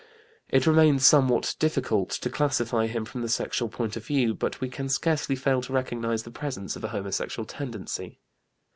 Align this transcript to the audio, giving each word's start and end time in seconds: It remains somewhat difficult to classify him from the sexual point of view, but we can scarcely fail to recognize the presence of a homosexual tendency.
It 0.49 0.65
remains 0.65 1.05
somewhat 1.05 1.55
difficult 1.59 2.09
to 2.09 2.29
classify 2.31 2.87
him 2.87 3.05
from 3.05 3.21
the 3.21 3.29
sexual 3.29 3.69
point 3.69 3.95
of 3.95 4.03
view, 4.03 4.33
but 4.33 4.59
we 4.59 4.67
can 4.67 4.89
scarcely 4.89 5.35
fail 5.35 5.61
to 5.61 5.73
recognize 5.73 6.23
the 6.23 6.31
presence 6.31 6.75
of 6.75 6.83
a 6.83 6.87
homosexual 6.87 7.45
tendency. 7.45 8.17